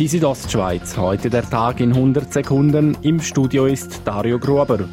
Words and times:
Die 0.00 0.08
Südostschweiz, 0.08 0.96
heute 0.96 1.28
der 1.28 1.42
Tag 1.42 1.78
in 1.78 1.92
100 1.92 2.32
Sekunden. 2.32 2.96
Im 3.02 3.20
Studio 3.20 3.66
ist 3.66 4.00
Dario 4.06 4.38
Gruber. 4.38 4.88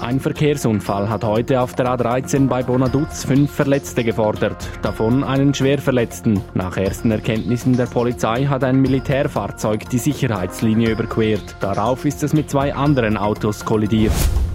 Ein 0.00 0.18
Verkehrsunfall 0.18 1.08
hat 1.08 1.22
heute 1.22 1.60
auf 1.60 1.76
der 1.76 1.86
A13 1.86 2.48
bei 2.48 2.64
Bonaduz 2.64 3.22
fünf 3.22 3.52
Verletzte 3.52 4.02
gefordert, 4.02 4.68
davon 4.82 5.22
einen 5.22 5.54
Schwerverletzten. 5.54 6.40
Nach 6.54 6.76
ersten 6.76 7.12
Erkenntnissen 7.12 7.76
der 7.76 7.86
Polizei 7.86 8.46
hat 8.46 8.64
ein 8.64 8.80
Militärfahrzeug 8.80 9.88
die 9.90 9.98
Sicherheitslinie 9.98 10.90
überquert. 10.90 11.54
Darauf 11.60 12.04
ist 12.04 12.24
es 12.24 12.32
mit 12.32 12.50
zwei 12.50 12.74
anderen 12.74 13.16
Autos 13.16 13.64
kollidiert. 13.64 14.10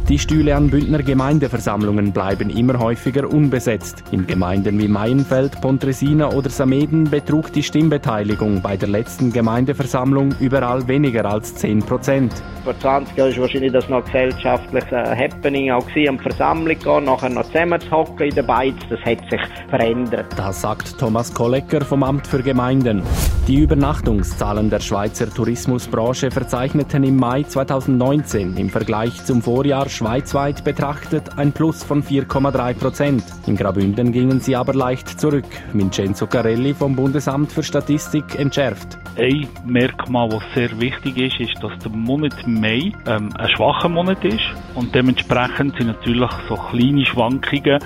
Die 0.10 0.20
Stühle 0.20 0.56
an 0.56 0.70
Bündner 0.70 1.04
Gemeindeversammlungen 1.04 2.14
bleiben 2.14 2.50
immer 2.50 2.80
häufiger 2.80 3.30
unbesetzt. 3.30 4.06
In 4.12 4.26
Gemeinden 4.26 4.80
wie 4.80 4.88
Maienfeld, 4.88 5.60
Pontresina 5.60 6.32
oder 6.32 6.50
Sameden 6.50 7.10
betrug 7.10 7.52
die 7.52 7.62
Stimmbeteiligung 7.62 8.62
bei 8.62 8.78
der 8.78 8.88
letzten 8.88 9.34
Gemeindeversammlung 9.34 10.34
überall 10.40 10.88
weniger 10.88 11.26
als 11.26 11.56
10 11.56 11.80
Prozent. 11.80 12.32
Vor 12.64 12.80
20 12.80 13.18
Jahren 13.18 13.36
war 13.36 13.42
wahrscheinlich 13.42 13.74
das 13.74 13.90
noch 13.90 14.06
gesellschaftliches 14.06 14.92
Happening 14.92 15.72
auch 15.72 15.86
gewesen, 15.86 16.10
am 16.12 16.20
Versammlung 16.20 16.80
gehen, 16.80 17.04
nachher 17.04 17.30
noch 17.30 17.46
zusammen 17.48 17.82
zu 17.82 17.92
hocken 17.92 18.30
in 18.30 18.36
der 18.36 18.44
Beiz. 18.44 18.76
Das 18.90 19.02
hat 19.02 19.30
sich 19.30 19.42
verändert. 19.70 20.28
Das 20.38 20.62
sagt 20.62 20.98
Thomas 20.98 21.34
Kollecker 21.34 21.82
vom 21.82 22.04
Amt 22.04 22.28
für 22.28 22.42
Gemeinden. 22.42 23.04
Die 23.48 23.62
Übernachtungszahlen 23.62 24.70
der 24.70 24.82
Schweizer 24.82 25.34
Tourismusbranche 25.34 26.32
verzeichneten 26.32 27.06
im 27.06 27.16
Mai 27.16 27.44
2019 27.44 28.58
im 28.58 28.70
Vergleich 28.70 29.24
zum 29.24 29.42
Vorjahr 29.42 29.88
schweizweit 29.88 30.66
betrachtet 30.66 31.38
ein 31.38 31.54
Plus 31.54 31.82
von 31.82 32.04
4,3 32.04 32.74
Prozent. 32.74 33.24
In 33.46 33.56
Grabünden 33.56 34.12
gingen 34.12 34.42
sie 34.42 34.58
aber 34.58 34.74
leicht 34.74 35.18
zurück. 35.18 35.46
Vincenzo 35.72 36.28
Carelli 36.28 36.74
vom 36.74 36.98
Bundesamt 36.98 37.50
für 37.54 37.64
Statistik 37.64 38.38
entschärft. 38.38 38.98
Ein 39.16 39.48
Merkmal, 39.66 40.28
das 40.28 40.44
sehr 40.54 40.82
wichtig 40.82 41.18
ist, 41.18 41.40
ist, 41.40 41.64
dass 41.64 41.72
der 41.80 41.92
Monat 41.92 42.46
Mai 42.46 42.92
ähm, 43.06 43.30
ein 43.38 43.50
schwacher 43.56 43.88
Monat 43.88 44.26
ist 44.26 44.44
und 44.76 44.94
dementsprechend 44.94 45.78
sind 45.78 45.88
natürlich 45.88 46.32
so 46.50 46.56
kleine 46.56 47.06
Schwankungen 47.06 47.80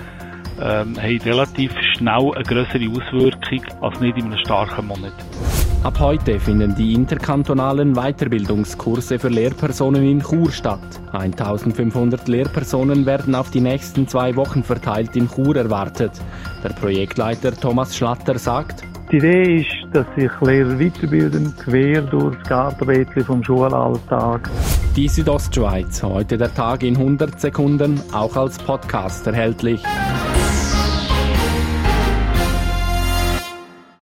ähm, 0.60 0.96
haben 0.98 1.22
relativ 1.22 1.72
schnell 1.96 2.32
eine 2.34 2.44
größere 2.44 2.90
Auswirkung 2.90 3.66
als 3.82 4.00
nicht 4.00 4.18
in 4.18 4.26
einem 4.26 4.38
starken 4.40 4.88
Monat. 4.88 5.14
Ab 5.84 6.00
heute 6.00 6.40
finden 6.40 6.76
die 6.76 6.94
interkantonalen 6.94 7.96
Weiterbildungskurse 7.96 9.18
für 9.18 9.30
Lehrpersonen 9.30 10.04
in 10.04 10.22
Chur 10.22 10.52
statt. 10.52 10.80
1500 11.12 12.28
Lehrpersonen 12.28 13.08
werden 13.08 13.34
auf 13.34 13.50
die 13.50 13.62
nächsten 13.62 14.08
zwei 14.08 14.36
Wochen 14.36 14.64
verteilt 14.64 15.16
in 15.16 15.28
Chur 15.28 15.56
erwartet. 15.56 16.12
Der 16.64 16.70
Projektleiter 16.70 17.60
Thomas 17.60 17.96
Schlatter 17.98 18.38
sagt, 18.38 18.84
die 19.12 19.18
Idee 19.18 19.62
ist, 19.62 19.94
dass 19.94 20.06
sich 20.16 20.32
Lehrer 20.40 20.80
weiterbilden, 20.80 21.54
quer 21.58 22.02
durch 22.04 22.38
das 22.38 22.48
Gartenbeetchen 22.48 23.26
vom 23.26 23.44
Schulalltag. 23.44 24.50
Die 24.96 25.08
Südostschweiz, 25.08 26.04
heute 26.04 26.38
der 26.38 26.54
Tag 26.54 26.84
in 26.84 26.96
100 26.96 27.42
Sekunden, 27.42 28.00
auch 28.14 28.36
als 28.38 28.58
Podcast 28.58 29.28
erhältlich. 29.28 29.82